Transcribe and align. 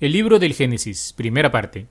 El 0.00 0.12
libro 0.12 0.38
del 0.38 0.54
Génesis, 0.54 1.12
primera 1.16 1.50
parte. 1.50 1.88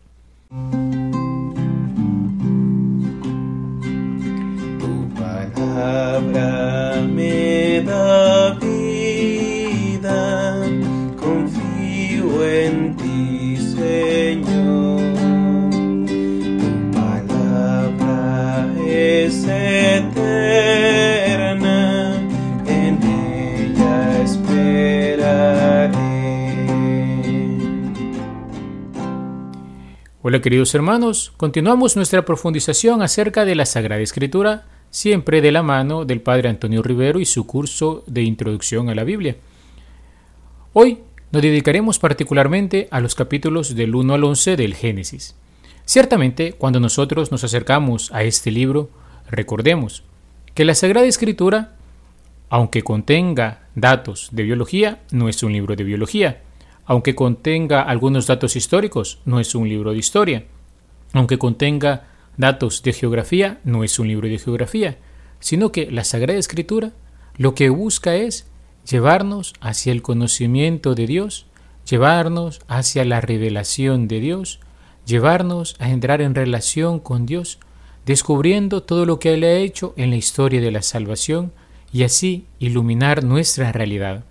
Hola 30.29 30.41
queridos 30.41 30.75
hermanos, 30.75 31.31
continuamos 31.37 31.95
nuestra 31.95 32.25
profundización 32.25 33.01
acerca 33.01 33.45
de 33.45 33.55
la 33.55 33.65
Sagrada 33.65 34.01
Escritura, 34.01 34.65
siempre 34.89 35.39
de 35.39 35.53
la 35.53 35.63
mano 35.63 36.03
del 36.03 36.19
Padre 36.19 36.49
Antonio 36.49 36.83
Rivero 36.83 37.21
y 37.21 37.25
su 37.25 37.47
curso 37.47 38.03
de 38.07 38.23
Introducción 38.23 38.89
a 38.89 38.93
la 38.93 39.05
Biblia. 39.05 39.37
Hoy 40.73 40.99
nos 41.31 41.41
dedicaremos 41.41 41.97
particularmente 41.97 42.89
a 42.91 42.99
los 42.99 43.15
capítulos 43.15 43.73
del 43.73 43.95
1 43.95 44.15
al 44.15 44.25
11 44.25 44.57
del 44.57 44.75
Génesis. 44.75 45.33
Ciertamente, 45.85 46.51
cuando 46.51 46.81
nosotros 46.81 47.31
nos 47.31 47.45
acercamos 47.45 48.11
a 48.11 48.23
este 48.23 48.51
libro, 48.51 48.89
recordemos 49.31 50.03
que 50.53 50.65
la 50.65 50.75
Sagrada 50.75 51.07
Escritura, 51.07 51.77
aunque 52.49 52.83
contenga 52.83 53.69
datos 53.75 54.27
de 54.33 54.43
biología, 54.43 54.99
no 55.09 55.29
es 55.29 55.41
un 55.41 55.53
libro 55.53 55.77
de 55.77 55.85
biología. 55.85 56.41
Aunque 56.87 57.15
contenga 57.15 57.81
algunos 57.81 58.27
datos 58.27 58.55
históricos, 58.55 59.19
no 59.25 59.41
es 59.41 59.53
un 59.55 59.67
libro 59.67 59.91
de 59.91 59.97
historia. 59.97 60.45
Aunque 61.11 61.37
contenga 61.37 62.07
datos 62.37 62.81
de 62.81 62.93
geografía, 62.93 63.59
no 63.65 63.83
es 63.83 63.99
un 63.99 64.07
libro 64.07 64.29
de 64.29 64.39
geografía, 64.39 64.97
sino 65.41 65.73
que 65.73 65.91
la 65.91 66.05
Sagrada 66.05 66.39
Escritura 66.39 66.93
lo 67.35 67.55
que 67.55 67.69
busca 67.69 68.15
es 68.15 68.47
llevarnos 68.89 69.53
hacia 69.59 69.91
el 69.91 70.01
conocimiento 70.01 70.95
de 70.95 71.07
Dios, 71.07 71.45
llevarnos 71.89 72.61
hacia 72.69 73.03
la 73.03 73.19
revelación 73.19 74.07
de 74.07 74.21
Dios, 74.21 74.59
llevarnos 75.05 75.75
a 75.79 75.89
entrar 75.89 76.21
en 76.21 76.35
relación 76.35 76.99
con 76.99 77.25
Dios, 77.25 77.59
descubriendo 78.05 78.81
todo 78.83 79.05
lo 79.05 79.19
que 79.19 79.33
Él 79.33 79.43
ha 79.43 79.51
hecho 79.51 79.93
en 79.97 80.09
la 80.09 80.15
historia 80.15 80.61
de 80.61 80.71
la 80.71 80.81
salvación 80.81 81.51
y 81.91 82.03
así 82.03 82.45
iluminar 82.59 83.25
nuestra 83.25 83.73
realidad. 83.73 84.23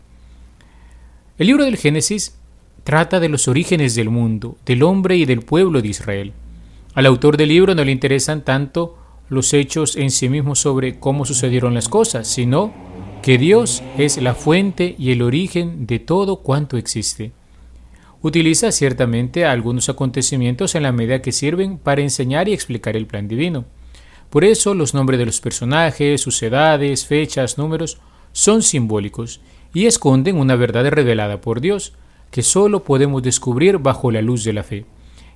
El 1.38 1.48
libro 1.48 1.64
del 1.64 1.76
Génesis 1.76 2.38
trata 2.86 3.18
de 3.18 3.28
los 3.28 3.48
orígenes 3.48 3.96
del 3.96 4.10
mundo, 4.10 4.58
del 4.64 4.84
hombre 4.84 5.16
y 5.16 5.24
del 5.24 5.42
pueblo 5.42 5.82
de 5.82 5.88
Israel. 5.88 6.32
Al 6.94 7.06
autor 7.06 7.36
del 7.36 7.48
libro 7.48 7.74
no 7.74 7.82
le 7.82 7.90
interesan 7.90 8.44
tanto 8.44 8.96
los 9.28 9.52
hechos 9.54 9.96
en 9.96 10.12
sí 10.12 10.28
mismos 10.28 10.60
sobre 10.60 11.00
cómo 11.00 11.24
sucedieron 11.24 11.74
las 11.74 11.88
cosas, 11.88 12.28
sino 12.28 12.72
que 13.22 13.38
Dios 13.38 13.82
es 13.98 14.22
la 14.22 14.36
fuente 14.36 14.94
y 15.00 15.10
el 15.10 15.22
origen 15.22 15.88
de 15.88 15.98
todo 15.98 16.36
cuanto 16.36 16.76
existe. 16.76 17.32
Utiliza 18.22 18.70
ciertamente 18.70 19.44
algunos 19.44 19.88
acontecimientos 19.88 20.76
en 20.76 20.84
la 20.84 20.92
medida 20.92 21.22
que 21.22 21.32
sirven 21.32 21.78
para 21.78 22.02
enseñar 22.02 22.48
y 22.48 22.52
explicar 22.52 22.96
el 22.96 23.08
plan 23.08 23.26
divino. 23.26 23.64
Por 24.30 24.44
eso 24.44 24.74
los 24.74 24.94
nombres 24.94 25.18
de 25.18 25.26
los 25.26 25.40
personajes, 25.40 26.20
sus 26.20 26.40
edades, 26.40 27.04
fechas, 27.04 27.58
números 27.58 27.98
son 28.30 28.62
simbólicos 28.62 29.40
y 29.74 29.86
esconden 29.86 30.36
una 30.36 30.54
verdad 30.54 30.86
revelada 30.86 31.40
por 31.40 31.60
Dios, 31.60 31.92
que 32.30 32.42
solo 32.42 32.84
podemos 32.84 33.22
descubrir 33.22 33.78
bajo 33.78 34.10
la 34.10 34.22
luz 34.22 34.44
de 34.44 34.52
la 34.52 34.62
fe, 34.62 34.84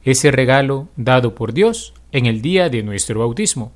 ese 0.05 0.31
regalo 0.31 0.89
dado 0.97 1.35
por 1.35 1.53
Dios 1.53 1.95
en 2.13 2.27
el 2.27 2.43
día 2.43 2.69
de 2.69 2.83
nuestro 2.83 3.21
bautismo. 3.21 3.73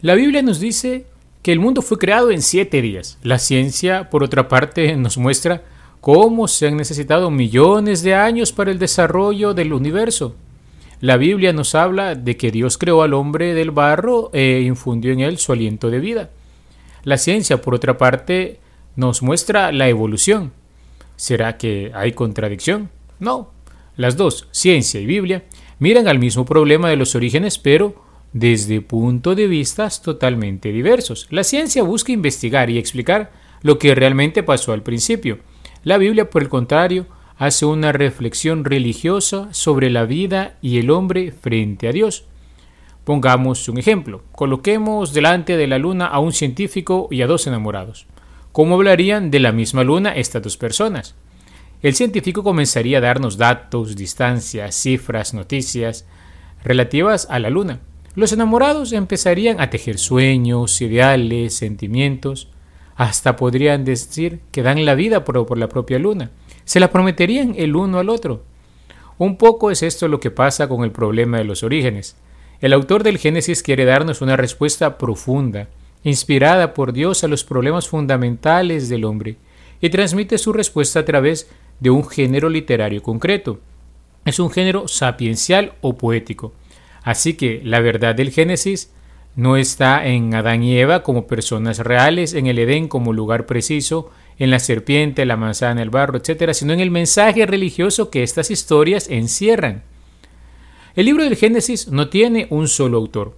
La 0.00 0.14
Biblia 0.14 0.42
nos 0.42 0.60
dice 0.60 1.06
que 1.42 1.52
el 1.52 1.60
mundo 1.60 1.82
fue 1.82 1.98
creado 1.98 2.30
en 2.30 2.42
siete 2.42 2.82
días. 2.82 3.18
La 3.22 3.38
ciencia, 3.38 4.10
por 4.10 4.24
otra 4.24 4.48
parte, 4.48 4.96
nos 4.96 5.18
muestra 5.18 5.62
cómo 6.00 6.48
se 6.48 6.66
han 6.66 6.76
necesitado 6.76 7.30
millones 7.30 8.02
de 8.02 8.14
años 8.14 8.52
para 8.52 8.70
el 8.70 8.78
desarrollo 8.78 9.54
del 9.54 9.72
universo. 9.72 10.36
La 11.00 11.16
Biblia 11.16 11.52
nos 11.52 11.74
habla 11.74 12.14
de 12.14 12.36
que 12.36 12.50
Dios 12.50 12.78
creó 12.78 13.02
al 13.02 13.14
hombre 13.14 13.54
del 13.54 13.70
barro 13.70 14.30
e 14.32 14.62
infundió 14.66 15.12
en 15.12 15.20
él 15.20 15.38
su 15.38 15.52
aliento 15.52 15.90
de 15.90 16.00
vida. 16.00 16.30
La 17.02 17.18
ciencia, 17.18 17.60
por 17.60 17.74
otra 17.74 17.98
parte, 17.98 18.58
nos 18.96 19.22
muestra 19.22 19.70
la 19.72 19.88
evolución. 19.88 20.52
¿Será 21.16 21.56
que 21.56 21.92
hay 21.94 22.12
contradicción? 22.12 22.90
No. 23.18 23.52
Las 23.96 24.16
dos, 24.16 24.48
ciencia 24.50 25.00
y 25.00 25.06
Biblia, 25.06 25.44
miran 25.78 26.08
al 26.08 26.18
mismo 26.18 26.44
problema 26.44 26.88
de 26.88 26.96
los 26.96 27.14
orígenes, 27.14 27.58
pero 27.58 28.02
desde 28.32 28.80
puntos 28.80 29.36
de 29.36 29.46
vista 29.46 29.88
totalmente 30.02 30.72
diversos. 30.72 31.28
La 31.30 31.44
ciencia 31.44 31.82
busca 31.84 32.12
investigar 32.12 32.68
y 32.68 32.78
explicar 32.78 33.32
lo 33.62 33.78
que 33.78 33.94
realmente 33.94 34.42
pasó 34.42 34.72
al 34.72 34.82
principio. 34.82 35.38
La 35.84 35.98
Biblia, 35.98 36.28
por 36.28 36.42
el 36.42 36.48
contrario, 36.48 37.06
hace 37.36 37.64
una 37.64 37.92
reflexión 37.92 38.64
religiosa 38.64 39.48
sobre 39.52 39.90
la 39.90 40.04
vida 40.04 40.56
y 40.60 40.78
el 40.78 40.90
hombre 40.90 41.32
frente 41.32 41.88
a 41.88 41.92
Dios. 41.92 42.24
Pongamos 43.04 43.68
un 43.68 43.78
ejemplo. 43.78 44.22
Coloquemos 44.32 45.12
delante 45.12 45.56
de 45.56 45.66
la 45.66 45.78
luna 45.78 46.06
a 46.06 46.18
un 46.18 46.32
científico 46.32 47.08
y 47.10 47.22
a 47.22 47.26
dos 47.26 47.46
enamorados. 47.46 48.06
¿Cómo 48.54 48.76
hablarían 48.76 49.32
de 49.32 49.40
la 49.40 49.50
misma 49.50 49.82
luna 49.82 50.14
estas 50.14 50.40
dos 50.40 50.56
personas? 50.56 51.16
El 51.82 51.96
científico 51.96 52.44
comenzaría 52.44 52.98
a 52.98 53.00
darnos 53.00 53.36
datos, 53.36 53.96
distancias, 53.96 54.76
cifras, 54.76 55.34
noticias 55.34 56.06
relativas 56.62 57.26
a 57.30 57.40
la 57.40 57.50
luna. 57.50 57.80
Los 58.14 58.32
enamorados 58.32 58.92
empezarían 58.92 59.60
a 59.60 59.70
tejer 59.70 59.98
sueños, 59.98 60.80
ideales, 60.80 61.54
sentimientos, 61.54 62.46
hasta 62.94 63.34
podrían 63.34 63.84
decir 63.84 64.38
que 64.52 64.62
dan 64.62 64.84
la 64.84 64.94
vida 64.94 65.24
por, 65.24 65.44
por, 65.46 65.58
la 65.58 65.68
propia 65.68 65.98
luna. 65.98 66.30
Se 66.64 66.78
la 66.78 66.92
prometerían 66.92 67.56
el 67.56 67.74
uno 67.74 67.98
al 67.98 68.08
otro. 68.08 68.44
Un 69.18 69.36
poco 69.36 69.72
es 69.72 69.82
esto 69.82 70.06
lo 70.06 70.20
que 70.20 70.30
pasa 70.30 70.68
con 70.68 70.84
el 70.84 70.92
problema 70.92 71.38
de 71.38 71.44
los 71.44 71.64
orígenes. 71.64 72.14
El 72.60 72.72
autor 72.72 73.02
del 73.02 73.18
Génesis 73.18 73.64
quiere 73.64 73.84
darnos 73.84 74.22
una 74.22 74.36
respuesta 74.36 74.96
profunda, 74.96 75.66
inspirada 76.04 76.74
por 76.74 76.92
Dios 76.92 77.24
a 77.24 77.28
los 77.28 77.42
problemas 77.42 77.88
fundamentales 77.88 78.88
del 78.88 79.04
hombre, 79.04 79.36
y 79.80 79.90
transmite 79.90 80.38
su 80.38 80.52
respuesta 80.52 81.00
a 81.00 81.04
través 81.04 81.50
de 81.80 81.90
un 81.90 82.08
género 82.08 82.48
literario 82.48 83.02
concreto. 83.02 83.58
Es 84.24 84.38
un 84.38 84.50
género 84.50 84.88
sapiencial 84.88 85.74
o 85.80 85.98
poético. 85.98 86.52
Así 87.02 87.34
que 87.34 87.60
la 87.64 87.80
verdad 87.80 88.14
del 88.14 88.30
Génesis 88.30 88.90
no 89.36 89.56
está 89.56 90.06
en 90.06 90.34
Adán 90.34 90.62
y 90.62 90.78
Eva 90.78 91.02
como 91.02 91.26
personas 91.26 91.80
reales, 91.80 92.34
en 92.34 92.46
el 92.46 92.58
Edén 92.58 92.88
como 92.88 93.12
lugar 93.12 93.46
preciso, 93.46 94.10
en 94.38 94.50
la 94.50 94.58
serpiente, 94.58 95.26
la 95.26 95.36
manzana, 95.36 95.82
el 95.82 95.90
barro, 95.90 96.18
etc., 96.18 96.52
sino 96.52 96.72
en 96.72 96.80
el 96.80 96.90
mensaje 96.90 97.44
religioso 97.44 98.10
que 98.10 98.22
estas 98.22 98.50
historias 98.50 99.08
encierran. 99.10 99.82
El 100.96 101.06
libro 101.06 101.24
del 101.24 101.36
Génesis 101.36 101.88
no 101.88 102.08
tiene 102.08 102.46
un 102.50 102.68
solo 102.68 102.96
autor. 102.98 103.36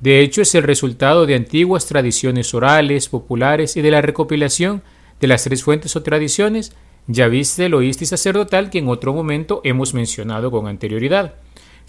De 0.00 0.20
hecho, 0.20 0.42
es 0.42 0.54
el 0.54 0.62
resultado 0.62 1.26
de 1.26 1.34
antiguas 1.34 1.86
tradiciones 1.86 2.54
orales, 2.54 3.08
populares 3.08 3.76
y 3.76 3.82
de 3.82 3.90
la 3.90 4.02
recopilación 4.02 4.82
de 5.20 5.26
las 5.26 5.44
tres 5.44 5.62
fuentes 5.62 5.94
o 5.96 6.02
tradiciones, 6.02 6.72
ya 7.06 7.28
viste 7.28 7.66
el 7.66 7.74
oíste 7.74 8.06
sacerdotal 8.06 8.70
que 8.70 8.78
en 8.78 8.88
otro 8.88 9.12
momento 9.12 9.60
hemos 9.64 9.94
mencionado 9.94 10.50
con 10.50 10.66
anterioridad 10.66 11.34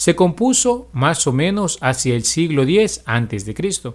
se 0.01 0.15
compuso 0.15 0.87
más 0.93 1.27
o 1.27 1.31
menos 1.31 1.77
hacia 1.79 2.15
el 2.15 2.23
siglo 2.23 2.63
X 2.63 3.03
a.C. 3.05 3.93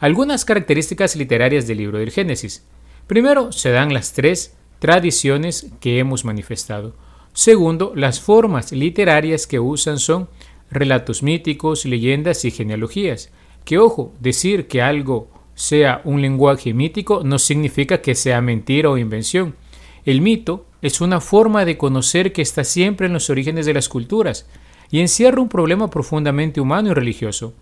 Algunas 0.00 0.44
características 0.44 1.14
literarias 1.14 1.68
del 1.68 1.78
libro 1.78 1.98
del 1.98 2.10
Génesis. 2.10 2.64
Primero, 3.06 3.52
se 3.52 3.70
dan 3.70 3.94
las 3.94 4.12
tres 4.12 4.56
tradiciones 4.80 5.68
que 5.78 6.00
hemos 6.00 6.24
manifestado. 6.24 6.96
Segundo, 7.32 7.92
las 7.94 8.20
formas 8.20 8.72
literarias 8.72 9.46
que 9.46 9.60
usan 9.60 10.00
son 10.00 10.28
relatos 10.68 11.22
míticos, 11.22 11.84
leyendas 11.84 12.44
y 12.44 12.50
genealogías. 12.50 13.30
Que 13.66 13.78
ojo, 13.78 14.12
decir 14.20 14.68
que 14.68 14.80
algo 14.80 15.28
sea 15.56 16.00
un 16.04 16.22
lenguaje 16.22 16.72
mítico 16.72 17.22
no 17.24 17.40
significa 17.40 18.00
que 18.00 18.14
sea 18.14 18.40
mentira 18.40 18.90
o 18.90 18.96
invención. 18.96 19.56
El 20.04 20.20
mito 20.20 20.66
es 20.82 21.00
una 21.00 21.20
forma 21.20 21.64
de 21.64 21.76
conocer 21.76 22.32
que 22.32 22.42
está 22.42 22.62
siempre 22.62 23.08
en 23.08 23.12
los 23.12 23.28
orígenes 23.28 23.66
de 23.66 23.74
las 23.74 23.88
culturas 23.88 24.48
y 24.88 25.00
encierra 25.00 25.42
un 25.42 25.48
problema 25.48 25.90
profundamente 25.90 26.60
humano 26.60 26.90
y 26.90 26.94
religioso. 26.94 27.54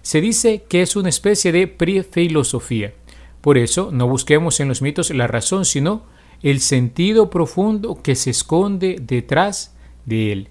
Se 0.00 0.20
dice 0.20 0.62
que 0.68 0.80
es 0.80 0.94
una 0.94 1.08
especie 1.08 1.50
de 1.50 1.66
pre-filosofía. 1.66 2.94
Por 3.40 3.58
eso 3.58 3.90
no 3.92 4.06
busquemos 4.06 4.60
en 4.60 4.68
los 4.68 4.80
mitos 4.80 5.10
la 5.10 5.26
razón, 5.26 5.64
sino 5.64 6.04
el 6.40 6.60
sentido 6.60 7.30
profundo 7.30 8.00
que 8.00 8.14
se 8.14 8.30
esconde 8.30 8.98
detrás 9.00 9.74
de 10.06 10.30
él. 10.30 10.48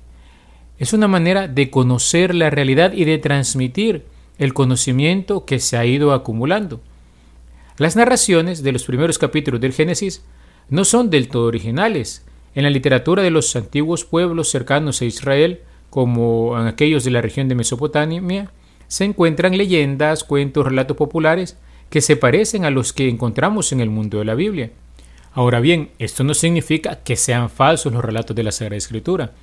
Es 0.79 0.91
una 0.91 1.07
manera 1.07 1.47
de 1.47 1.69
conocer 1.69 2.35
la 2.35 2.49
realidad 2.49 2.91
y 2.91 3.05
de 3.05 3.19
transmitir 3.19 4.16
el 4.37 4.53
conocimiento 4.53 5.45
que 5.45 5.59
se 5.59 5.77
ha 5.77 5.85
ido 5.85 6.13
acumulando. 6.13 6.81
Las 7.77 7.95
narraciones 7.95 8.63
de 8.63 8.71
los 8.71 8.83
primeros 8.83 9.17
capítulos 9.17 9.61
del 9.61 9.73
Génesis 9.73 10.23
no 10.69 10.85
son 10.85 11.09
del 11.09 11.29
todo 11.29 11.45
originales. 11.45 12.25
En 12.55 12.63
la 12.63 12.69
literatura 12.69 13.23
de 13.23 13.31
los 13.31 13.55
antiguos 13.55 14.03
pueblos 14.03 14.49
cercanos 14.49 15.01
a 15.01 15.05
Israel, 15.05 15.61
como 15.89 16.59
en 16.59 16.67
aquellos 16.67 17.03
de 17.03 17.11
la 17.11 17.21
región 17.21 17.47
de 17.47 17.55
Mesopotamia, 17.55 18.51
se 18.87 19.05
encuentran 19.05 19.57
leyendas, 19.57 20.23
cuentos, 20.23 20.65
relatos 20.65 20.97
populares 20.97 21.57
que 21.89 22.01
se 22.01 22.15
parecen 22.15 22.65
a 22.65 22.71
los 22.71 22.93
que 22.93 23.09
encontramos 23.09 23.71
en 23.71 23.79
el 23.79 23.89
mundo 23.89 24.19
de 24.19 24.25
la 24.25 24.35
Biblia. 24.35 24.71
Ahora 25.33 25.59
bien, 25.59 25.91
esto 25.99 26.23
no 26.23 26.33
significa 26.33 27.03
que 27.03 27.15
sean 27.15 27.49
falsos 27.49 27.93
los 27.93 28.03
relatos 28.03 28.35
de 28.35 28.43
la 28.43 28.51
Sagrada 28.51 28.77
Escritura. 28.77 29.33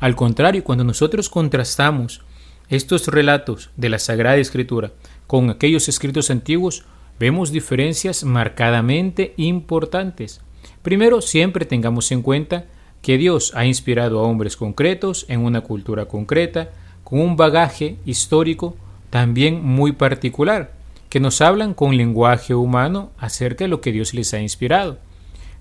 Al 0.00 0.16
contrario, 0.16 0.64
cuando 0.64 0.84
nosotros 0.84 1.28
contrastamos 1.28 2.22
estos 2.68 3.08
relatos 3.08 3.70
de 3.76 3.88
la 3.88 3.98
Sagrada 3.98 4.36
Escritura 4.36 4.92
con 5.26 5.50
aquellos 5.50 5.88
escritos 5.88 6.30
antiguos, 6.30 6.84
vemos 7.18 7.50
diferencias 7.50 8.24
marcadamente 8.24 9.34
importantes. 9.36 10.40
Primero, 10.82 11.20
siempre 11.20 11.64
tengamos 11.64 12.12
en 12.12 12.22
cuenta 12.22 12.66
que 13.02 13.18
Dios 13.18 13.52
ha 13.54 13.66
inspirado 13.66 14.18
a 14.18 14.22
hombres 14.22 14.56
concretos 14.56 15.26
en 15.28 15.44
una 15.44 15.60
cultura 15.60 16.06
concreta, 16.06 16.70
con 17.04 17.20
un 17.20 17.36
bagaje 17.36 17.96
histórico 18.04 18.76
también 19.10 19.64
muy 19.64 19.92
particular, 19.92 20.72
que 21.08 21.20
nos 21.20 21.40
hablan 21.40 21.72
con 21.72 21.96
lenguaje 21.96 22.54
humano 22.54 23.10
acerca 23.18 23.64
de 23.64 23.68
lo 23.68 23.80
que 23.80 23.92
Dios 23.92 24.12
les 24.12 24.34
ha 24.34 24.40
inspirado. 24.40 24.98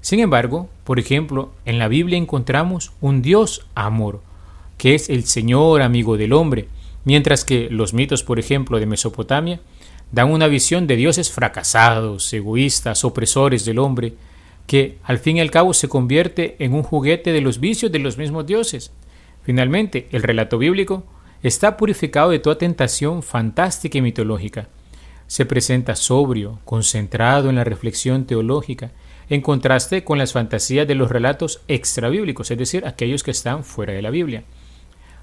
Sin 0.01 0.19
embargo, 0.19 0.69
por 0.83 0.99
ejemplo, 0.99 1.51
en 1.65 1.79
la 1.79 1.87
Biblia 1.87 2.17
encontramos 2.17 2.91
un 3.01 3.21
Dios 3.21 3.67
amor, 3.75 4.21
que 4.77 4.95
es 4.95 5.09
el 5.09 5.23
Señor 5.23 5.81
amigo 5.81 6.17
del 6.17 6.33
hombre, 6.33 6.67
mientras 7.05 7.45
que 7.45 7.69
los 7.69 7.93
mitos, 7.93 8.23
por 8.23 8.39
ejemplo, 8.39 8.79
de 8.79 8.85
Mesopotamia, 8.85 9.61
dan 10.11 10.31
una 10.31 10.47
visión 10.47 10.87
de 10.87 10.95
dioses 10.95 11.31
fracasados, 11.31 12.31
egoístas, 12.33 13.05
opresores 13.05 13.65
del 13.65 13.79
hombre, 13.79 14.13
que 14.67 14.97
al 15.03 15.19
fin 15.19 15.37
y 15.37 15.41
al 15.41 15.51
cabo 15.51 15.73
se 15.73 15.87
convierte 15.87 16.55
en 16.59 16.73
un 16.73 16.83
juguete 16.83 17.31
de 17.31 17.41
los 17.41 17.59
vicios 17.59 17.91
de 17.91 17.99
los 17.99 18.17
mismos 18.17 18.45
dioses. 18.45 18.91
Finalmente, 19.43 20.07
el 20.11 20.23
relato 20.23 20.57
bíblico 20.57 21.03
está 21.43 21.77
purificado 21.77 22.31
de 22.31 22.39
toda 22.39 22.57
tentación 22.57 23.21
fantástica 23.21 23.99
y 23.99 24.01
mitológica. 24.01 24.67
Se 25.27 25.45
presenta 25.45 25.95
sobrio, 25.95 26.59
concentrado 26.65 27.49
en 27.49 27.55
la 27.55 27.63
reflexión 27.63 28.25
teológica, 28.25 28.91
en 29.29 29.41
contraste 29.41 30.03
con 30.03 30.17
las 30.17 30.33
fantasías 30.33 30.87
de 30.87 30.95
los 30.95 31.09
relatos 31.11 31.61
extrabíblicos, 31.67 32.49
es 32.51 32.57
decir, 32.57 32.85
aquellos 32.85 33.23
que 33.23 33.31
están 33.31 33.63
fuera 33.63 33.93
de 33.93 34.01
la 34.01 34.11
Biblia. 34.11 34.43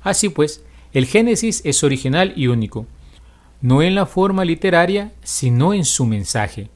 Así 0.02 0.28
pues, 0.28 0.64
el 0.92 1.06
Génesis 1.06 1.62
es 1.64 1.82
original 1.84 2.34
y 2.36 2.48
único, 2.48 2.86
no 3.60 3.82
en 3.82 3.94
la 3.94 4.06
forma 4.06 4.44
literaria, 4.44 5.12
sino 5.22 5.72
en 5.72 5.84
su 5.84 6.04
mensaje. 6.04 6.68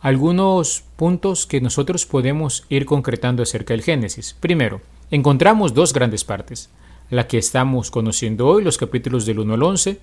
Algunos 0.00 0.84
puntos 0.96 1.46
que 1.46 1.60
nosotros 1.60 2.06
podemos 2.06 2.64
ir 2.68 2.84
concretando 2.84 3.42
acerca 3.42 3.74
del 3.74 3.82
Génesis. 3.82 4.36
Primero, 4.38 4.80
encontramos 5.10 5.74
dos 5.74 5.92
grandes 5.92 6.24
partes, 6.24 6.70
la 7.10 7.26
que 7.26 7.38
estamos 7.38 7.90
conociendo 7.90 8.46
hoy, 8.46 8.62
los 8.62 8.78
capítulos 8.78 9.24
del 9.26 9.38
1 9.38 9.54
al 9.54 9.62
11, 9.62 9.98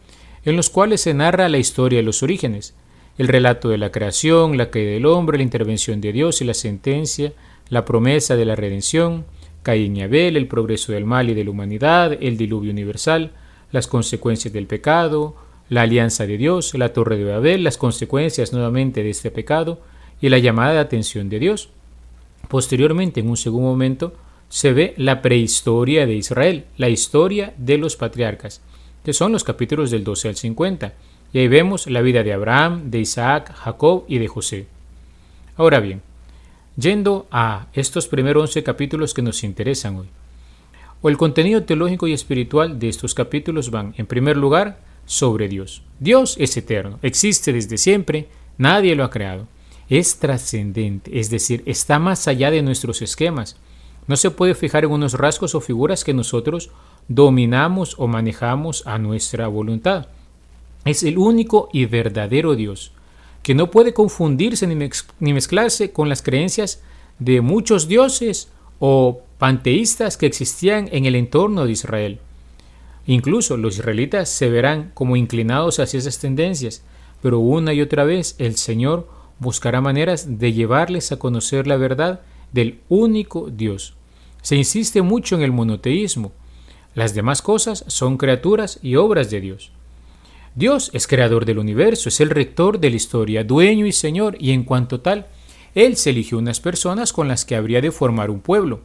en 0.46 0.56
los 0.56 0.70
cuales 0.70 1.02
se 1.02 1.14
narra 1.14 1.50
la 1.50 1.58
historia 1.58 2.00
de 2.00 2.04
los 2.04 2.24
orígenes, 2.24 2.74
el 3.18 3.28
relato 3.28 3.70
de 3.70 3.78
la 3.78 3.92
creación, 3.92 4.58
la 4.58 4.70
caída 4.70 4.92
del 4.92 5.06
hombre, 5.06 5.38
la 5.38 5.44
intervención 5.44 6.02
de 6.02 6.12
Dios 6.12 6.42
y 6.42 6.46
la 6.46 6.54
sentencia, 6.54 7.34
la 7.70 7.86
promesa 7.86 8.36
de 8.36 8.46
la 8.46 8.56
redención, 8.56 9.26
Caín 9.66 9.98
y 9.98 10.04
Abel, 10.04 10.38
el 10.38 10.48
progreso 10.48 10.92
del 10.92 11.06
mal 11.06 11.28
y 11.28 11.34
de 11.34 11.44
la 11.44 11.50
humanidad, 11.50 12.16
el 12.22 12.38
diluvio 12.38 12.72
universal, 12.72 13.32
las 13.72 13.88
consecuencias 13.88 14.54
del 14.54 14.68
pecado, 14.68 15.36
la 15.70 15.82
alianza 15.82 16.28
de 16.28 16.38
Dios, 16.38 16.76
la 16.76 16.94
torre 16.94 17.18
de 17.18 17.24
Babel, 17.24 17.64
las 17.64 17.80
consecuencias 17.80 18.54
nuevamente 18.54 19.02
de 19.02 19.10
este 19.10 19.32
pecado 19.32 19.82
y 20.22 20.30
la 20.30 20.38
llamada 20.38 20.74
de 20.74 20.80
atención 20.80 21.30
de 21.30 21.40
Dios. 21.40 21.70
Posteriormente, 22.48 23.22
en 23.22 23.28
un 23.28 23.38
segundo 23.38 23.68
momento, 23.68 24.14
se 24.50 24.72
ve 24.72 24.94
la 24.98 25.24
prehistoria 25.24 26.06
de 26.06 26.14
Israel, 26.14 26.66
la 26.78 26.90
historia 26.90 27.56
de 27.58 27.80
los 27.80 27.96
patriarcas, 27.96 28.62
que 29.04 29.14
son 29.14 29.32
los 29.32 29.44
capítulos 29.44 29.90
del 29.90 30.04
12 30.04 30.30
al 30.30 30.36
50, 30.36 30.94
y 31.34 31.40
ahí 31.40 31.48
vemos 31.48 31.88
la 31.88 32.04
vida 32.04 32.22
de 32.22 32.34
Abraham, 32.34 32.92
de 32.92 33.00
Isaac, 33.00 33.52
Jacob 33.56 34.06
y 34.08 34.20
de 34.20 34.28
José. 34.28 34.68
Ahora 35.58 35.80
bien, 35.80 36.04
yendo 36.78 37.28
a 37.32 37.68
estos 37.74 38.08
primeros 38.08 38.50
11 38.50 38.64
capítulos 38.64 39.14
que 39.14 39.22
nos 39.22 39.44
interesan 39.44 39.98
hoy, 39.98 40.08
o 41.02 41.10
el 41.10 41.18
contenido 41.18 41.64
teológico 41.64 42.08
y 42.08 42.14
espiritual 42.14 42.80
de 42.80 42.90
estos 42.90 43.14
capítulos 43.14 43.70
van, 43.70 43.94
en 43.98 44.06
primer 44.06 44.38
lugar, 44.38 44.80
sobre 45.06 45.48
Dios. 45.48 45.84
Dios 46.00 46.36
es 46.40 46.58
eterno, 46.58 47.00
existe 47.02 47.54
desde 47.54 47.78
siempre, 47.78 48.28
nadie 48.58 48.96
lo 48.96 49.04
ha 49.04 49.10
creado. 49.10 49.48
Es 49.88 50.18
trascendente, 50.18 51.20
es 51.20 51.30
decir, 51.30 51.62
está 51.68 52.00
más 52.00 52.28
allá 52.28 52.50
de 52.50 52.64
nuestros 52.64 53.04
esquemas. 53.04 53.56
No 54.08 54.18
se 54.18 54.32
puede 54.32 54.56
fijar 54.56 54.84
en 54.84 54.92
unos 54.92 55.14
rasgos 55.14 55.54
o 55.54 55.62
figuras 55.62 56.04
que 56.04 56.14
nosotros 56.14 56.72
dominamos 57.08 57.96
o 58.00 58.08
manejamos 58.08 58.86
a 58.88 58.98
nuestra 58.98 59.48
voluntad. 59.48 60.08
Es 60.86 61.04
el 61.04 61.18
único 61.18 61.70
y 61.72 61.86
verdadero 61.86 62.56
Dios, 62.56 62.92
que 63.46 63.54
no 63.54 63.70
puede 63.70 63.94
confundirse 63.94 64.66
ni, 64.66 65.34
mezclarse 65.34 65.92
con 65.92 66.10
las 66.10 66.24
creencias 66.24 66.82
de 67.20 67.42
muchos 67.42 67.88
dioses 67.88 68.50
o 68.80 69.22
panteístas 69.38 70.18
que 70.18 70.26
existían 70.26 70.90
en 70.92 71.06
el 71.06 71.14
entorno 71.14 71.64
de 71.66 71.74
Israel. 71.74 72.18
Incluso 73.06 73.56
los 73.56 73.78
israelitas 73.78 74.30
se 74.30 74.50
verán 74.50 74.90
como 74.96 75.16
inclinados 75.16 75.78
hacia 75.78 76.00
esas 76.00 76.18
tendencias, 76.18 76.84
pero 77.22 77.38
una 77.38 77.72
y 77.72 77.82
otra 77.82 78.04
vez 78.04 78.34
el 78.40 78.56
Señor 78.56 79.08
buscará 79.38 79.80
maneras 79.80 80.40
de 80.40 80.52
llevarles 80.52 81.12
a 81.12 81.20
conocer 81.20 81.68
la 81.68 81.78
verdad 81.78 82.22
del 82.52 82.80
único 82.90 83.52
Dios. 83.52 83.94
Se 84.42 84.56
insiste 84.56 85.04
mucho 85.04 85.36
en 85.36 85.44
el 85.44 85.52
monoteísmo. 85.52 86.32
Las 86.96 87.14
demás 87.14 87.44
cosas 87.44 87.86
son 87.90 88.18
criaturas 88.18 88.80
y 88.82 88.96
obras 88.96 89.30
de 89.30 89.40
Dios. 89.40 89.72
Dios 90.56 90.90
es 90.94 91.06
creador 91.06 91.44
del 91.44 91.60
universo, 91.60 92.08
es 92.08 92.22
el 92.22 92.30
rector 92.30 92.80
de 92.80 92.90
la 92.90 92.96
historia, 92.96 93.44
dueño 93.44 93.86
y 93.86 93.92
señor, 93.92 94.38
y 94.40 94.52
en 94.52 94.64
cuanto 94.64 95.02
tal, 95.02 95.28
Él 95.74 95.98
se 95.98 96.12
eligió 96.12 96.38
unas 96.38 96.62
personas 96.62 97.12
con 97.12 97.28
las 97.28 97.44
que 97.44 97.58
habría 97.58 97.82
de 97.82 97.92
formar 97.92 98.30
un 98.30 98.40
pueblo. 98.40 98.80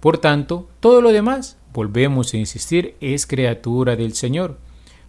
Por 0.00 0.18
tanto, 0.18 0.68
todo 0.80 1.00
lo 1.00 1.12
demás, 1.12 1.58
volvemos 1.72 2.34
a 2.34 2.38
insistir, 2.38 2.96
es 3.00 3.24
criatura 3.24 3.94
del 3.94 4.14
Señor. 4.14 4.58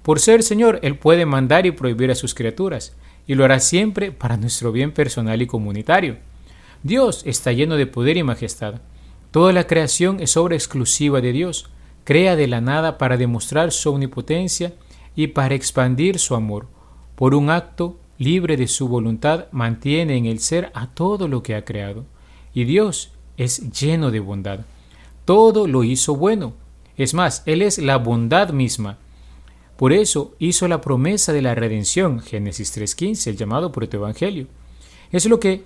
Por 0.04 0.20
ser 0.20 0.44
Señor, 0.44 0.80
Él 0.84 1.00
puede 1.00 1.26
mandar 1.26 1.66
y 1.66 1.72
prohibir 1.72 2.12
a 2.12 2.16
sus 2.16 2.36
criaturas, 2.36 2.96
y 3.26 3.34
lo 3.34 3.44
hará 3.44 3.60
siempre 3.60 4.12
para 4.12 4.38
nuestro 4.38 4.72
bien 4.72 4.92
personal 4.92 5.42
y 5.42 5.48
comunitario. 5.48 6.18
Dios 6.84 7.24
está 7.26 7.54
lleno 7.54 7.76
de 7.76 7.88
poder 7.88 8.18
y 8.18 8.24
majestad. 8.24 8.82
Toda 9.32 9.52
la 9.52 9.66
creación 9.66 10.20
es 10.20 10.38
obra 10.38 10.54
exclusiva 10.54 11.22
de 11.22 11.32
Dios. 11.32 11.72
Crea 12.04 12.36
de 12.36 12.46
la 12.46 12.62
nada 12.62 13.00
para 13.00 13.18
demostrar 13.18 13.72
su 13.72 13.90
omnipotencia 13.90 14.74
y 15.18 15.28
para 15.28 15.56
expandir 15.56 16.18
su 16.18 16.34
amor. 16.34 16.68
Por 17.16 17.36
un 17.36 17.50
acto 17.50 18.00
libre 18.18 18.56
de 18.56 18.68
su 18.68 18.88
voluntad 18.88 19.48
mantiene 19.52 20.16
en 20.16 20.26
el 20.26 20.40
ser 20.40 20.72
a 20.74 20.88
todo 20.94 21.28
lo 21.28 21.44
que 21.44 21.56
ha 21.56 21.66
creado. 21.66 22.06
Y 22.54 22.64
Dios 22.64 23.12
es 23.36 23.70
lleno 23.72 24.12
de 24.12 24.22
bondad 24.22 24.62
todo 25.28 25.68
lo 25.68 25.84
hizo 25.84 26.16
bueno. 26.16 26.54
Es 26.96 27.14
más, 27.14 27.44
Él 27.46 27.62
es 27.62 27.80
la 27.80 27.98
bondad 27.98 28.52
misma. 28.52 28.98
Por 29.76 29.92
eso 29.92 30.36
hizo 30.40 30.70
la 30.70 30.80
promesa 30.80 31.34
de 31.34 31.42
la 31.42 31.54
redención, 31.54 32.22
Génesis 32.22 32.76
3.15, 32.76 33.28
el 33.28 33.36
llamado 33.36 33.70
Evangelio. 33.92 34.48
Es 35.12 35.26
lo 35.26 35.42
que, 35.42 35.66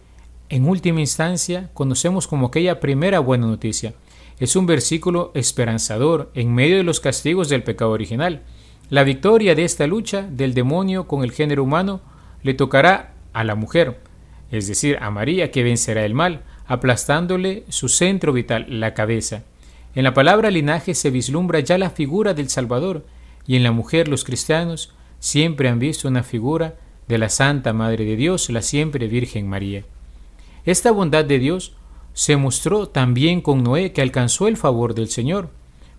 en 0.49 0.67
última 0.67 0.99
instancia, 0.99 1.69
conocemos 1.75 2.27
como 2.27 2.47
aquella 2.47 2.79
primera 2.79 3.19
buena 3.19 3.45
noticia. 3.45 3.93
Es 4.39 4.55
un 4.55 4.65
versículo 4.65 5.31
esperanzador 5.35 6.31
en 6.33 6.55
medio 6.55 6.77
de 6.77 6.83
los 6.83 6.99
castigos 6.99 7.47
del 7.47 7.61
pecado 7.61 7.91
original. 7.91 8.41
La 8.91 9.05
victoria 9.05 9.55
de 9.55 9.63
esta 9.63 9.87
lucha 9.87 10.27
del 10.29 10.53
demonio 10.53 11.07
con 11.07 11.23
el 11.23 11.31
género 11.31 11.63
humano 11.63 12.01
le 12.43 12.53
tocará 12.53 13.13
a 13.31 13.45
la 13.45 13.55
mujer, 13.55 14.01
es 14.51 14.67
decir, 14.67 14.97
a 14.99 15.09
María 15.09 15.49
que 15.49 15.63
vencerá 15.63 16.03
el 16.03 16.13
mal, 16.13 16.41
aplastándole 16.67 17.63
su 17.69 17.87
centro 17.87 18.33
vital, 18.33 18.65
la 18.67 18.93
cabeza. 18.93 19.43
En 19.95 20.03
la 20.03 20.13
palabra 20.13 20.51
linaje 20.51 20.93
se 20.93 21.09
vislumbra 21.09 21.61
ya 21.61 21.77
la 21.77 21.91
figura 21.91 22.33
del 22.33 22.49
Salvador, 22.49 23.05
y 23.47 23.55
en 23.55 23.63
la 23.63 23.71
mujer 23.71 24.09
los 24.09 24.25
cristianos 24.25 24.93
siempre 25.19 25.69
han 25.69 25.79
visto 25.79 26.09
una 26.09 26.23
figura 26.23 26.75
de 27.07 27.17
la 27.17 27.29
Santa 27.29 27.71
Madre 27.71 28.03
de 28.03 28.17
Dios, 28.17 28.49
la 28.49 28.61
siempre 28.61 29.07
Virgen 29.07 29.47
María. 29.47 29.85
Esta 30.65 30.91
bondad 30.91 31.23
de 31.23 31.39
Dios 31.39 31.77
se 32.11 32.35
mostró 32.35 32.89
también 32.89 33.39
con 33.39 33.63
Noé, 33.63 33.93
que 33.93 34.01
alcanzó 34.01 34.49
el 34.49 34.57
favor 34.57 34.95
del 34.95 35.07
Señor, 35.07 35.47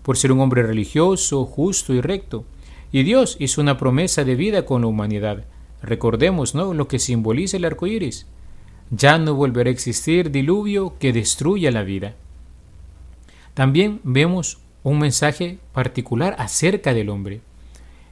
por 0.02 0.18
ser 0.18 0.30
un 0.30 0.40
hombre 0.40 0.62
religioso, 0.62 1.46
justo 1.46 1.94
y 1.94 2.02
recto, 2.02 2.44
y 2.92 3.02
Dios 3.02 3.36
hizo 3.40 3.60
una 3.60 3.78
promesa 3.78 4.22
de 4.22 4.36
vida 4.36 4.66
con 4.66 4.82
la 4.82 4.88
humanidad. 4.88 5.44
Recordemos, 5.82 6.54
¿no?, 6.54 6.74
lo 6.74 6.86
que 6.86 6.98
simboliza 6.98 7.56
el 7.56 7.64
arco 7.64 7.86
iris. 7.86 8.26
Ya 8.90 9.18
no 9.18 9.34
volverá 9.34 9.70
a 9.70 9.72
existir 9.72 10.30
diluvio 10.30 10.94
que 10.98 11.14
destruya 11.14 11.70
la 11.70 11.82
vida. 11.82 12.14
También 13.54 14.00
vemos 14.04 14.58
un 14.82 14.98
mensaje 14.98 15.58
particular 15.72 16.36
acerca 16.38 16.92
del 16.92 17.08
hombre. 17.08 17.40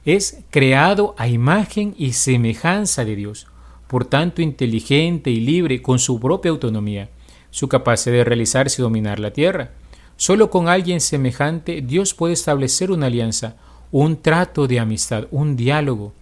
Es 0.03 0.39
creado 0.49 1.13
a 1.17 1.27
imagen 1.27 1.93
y 1.97 2.13
semejanza 2.13 3.05
de 3.05 3.15
Dios, 3.15 3.47
por 3.87 4.05
tanto 4.05 4.41
inteligente 4.41 5.29
y 5.29 5.39
libre 5.39 5.81
con 5.81 5.99
su 5.99 6.19
propia 6.19 6.49
autonomía, 6.49 7.09
su 7.51 7.67
capacidad 7.67 8.15
de 8.15 8.23
realizarse 8.23 8.81
y 8.81 8.83
dominar 8.83 9.19
la 9.19 9.31
tierra. 9.31 9.71
Solo 10.15 10.49
con 10.49 10.67
alguien 10.67 11.01
semejante 11.01 11.81
Dios 11.81 12.13
puede 12.13 12.33
establecer 12.33 12.89
una 12.89 13.07
alianza, 13.07 13.57
un 13.91 14.21
trato 14.21 14.67
de 14.67 14.79
amistad, 14.79 15.27
un 15.31 15.55
diálogo. 15.55 16.13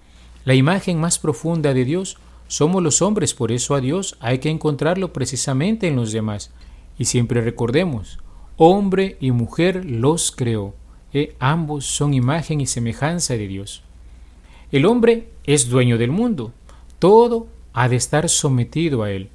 La 0.46 0.56
imagen 0.56 1.00
más 1.00 1.20
profunda 1.20 1.74
de 1.74 1.86
Dios 1.86 2.18
somos 2.48 2.82
los 2.82 3.02
hombres, 3.02 3.34
por 3.34 3.52
eso 3.52 3.76
a 3.76 3.82
Dios 3.82 4.18
hay 4.20 4.40
que 4.40 4.50
encontrarlo 4.50 5.14
precisamente 5.14 5.88
en 5.88 5.96
los 5.96 6.12
demás. 6.12 6.52
Y 6.98 7.06
siempre 7.06 7.42
recordemos, 7.42 8.20
hombre 8.58 9.18
y 9.20 9.32
mujer 9.32 9.86
los 9.86 10.32
creó, 10.32 10.74
e 11.14 11.36
ambos 11.40 11.86
son 11.86 12.14
imagen 12.14 12.60
y 12.60 12.66
semejanza 12.66 13.36
de 13.36 13.48
Dios. 13.48 13.84
El 14.72 14.86
hombre 14.86 15.30
es 15.46 15.70
dueño 15.70 15.98
del 15.98 16.12
mundo, 16.12 16.52
todo 16.98 17.48
ha 17.74 17.88
de 17.88 17.96
estar 17.96 18.30
sometido 18.30 19.04
a 19.04 19.12
él. 19.12 19.30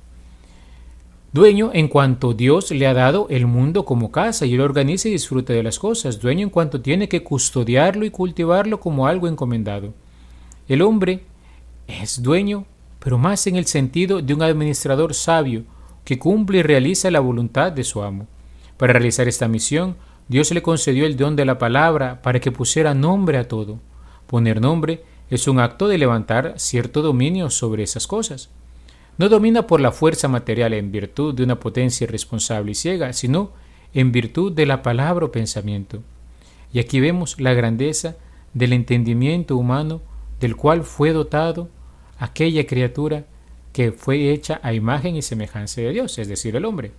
Dueño 1.35 1.73
en 1.75 1.89
cuanto 1.89 2.33
Dios 2.33 2.71
le 2.71 2.87
ha 2.87 2.95
dado 2.95 3.27
el 3.29 3.49
mundo 3.49 3.85
como 3.85 4.13
casa 4.13 4.47
y 4.47 4.55
él 4.55 4.61
organiza 4.61 5.09
y 5.09 5.11
disfruta 5.11 5.53
de 5.53 5.65
las 5.65 5.81
cosas. 5.81 6.21
Dueño 6.21 6.45
en 6.45 6.51
cuanto 6.51 6.81
tiene 6.81 7.09
que 7.09 7.25
custodiarlo 7.25 8.05
y 8.05 8.11
cultivarlo 8.11 8.79
como 8.79 9.09
algo 9.09 9.27
encomendado. 9.27 9.95
El 10.69 10.81
hombre 10.81 11.25
es 11.89 12.23
dueño, 12.23 12.67
pero 13.01 13.19
más 13.19 13.49
en 13.49 13.57
el 13.57 13.67
sentido 13.67 14.23
de 14.23 14.33
un 14.33 14.43
administrador 14.43 15.13
sabio 15.13 15.65
que 16.05 16.21
cumple 16.21 16.59
y 16.59 16.63
realiza 16.63 17.11
la 17.11 17.19
voluntad 17.19 17.73
de 17.73 17.83
su 17.83 18.05
amo. 18.05 18.29
Para 18.77 18.93
realizar 18.93 19.27
esta 19.27 19.49
misión, 19.49 19.97
Dios 20.29 20.53
le 20.53 20.63
concedió 20.63 21.05
el 21.05 21.17
don 21.17 21.35
de 21.35 21.47
la 21.47 21.59
palabra 21.59 22.23
para 22.23 22.39
que 22.39 22.53
pusiera 22.53 22.95
nombre 22.95 23.39
a 23.39 23.49
todo. 23.49 23.81
Poner 24.29 24.61
nombre 24.61 25.03
es 25.31 25.49
un 25.49 25.59
acto 25.59 25.89
de 25.89 25.99
levantar 25.99 26.55
cierto 26.59 27.03
dominio 27.03 27.51
sobre 27.51 27.83
esas 27.83 28.07
cosas. 28.07 28.51
No 29.17 29.29
domina 29.29 29.67
por 29.67 29.81
la 29.81 29.93
fuerza 29.93 30.29
material 30.29 30.73
en 30.73 30.91
virtud 30.91 31.35
de 31.35 31.45
una 31.45 31.61
potencia 31.61 32.05
irresponsable 32.05 32.73
y 32.73 32.75
ciega, 32.75 33.13
sino 33.13 33.53
en 33.93 34.11
virtud 34.11 34.53
de 34.53 34.67
la 34.67 34.83
palabra 34.83 35.27
o 35.27 35.33
pensamiento. 35.33 36.03
Y 36.73 36.81
aquí 36.81 36.99
vemos 36.99 37.41
la 37.41 37.55
grandeza 37.55 38.17
del 38.53 38.73
entendimiento 38.73 39.57
humano 39.57 40.03
del 40.41 40.57
cual 40.57 40.83
fue 40.83 41.13
dotado 41.13 41.69
aquella 42.19 42.67
criatura 42.67 43.25
que 43.73 43.93
fue 43.93 44.33
hecha 44.33 44.61
a 44.63 44.73
imagen 44.73 45.17
y 45.17 45.23
semejanza 45.23 45.81
de 45.81 45.91
Dios, 45.91 46.19
es 46.19 46.29
decir, 46.29 46.57
el 46.57 46.65
hombre. 46.65 46.93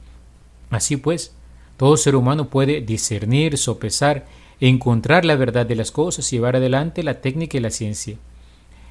Así 0.70 0.98
pues, 0.98 1.36
todo 1.78 1.98
ser 1.98 2.16
humano 2.16 2.50
puede 2.50 2.82
discernir, 2.82 3.58
sopesar, 3.58 4.26
encontrar 4.60 5.26
la 5.26 5.36
verdad 5.36 5.66
de 5.66 5.76
las 5.76 5.92
cosas 5.92 6.32
y 6.32 6.38
llevar 6.38 6.56
adelante 6.56 7.04
la 7.04 7.22
técnica 7.22 7.58
y 7.58 7.62
la 7.62 7.70
ciencia. 7.70 8.18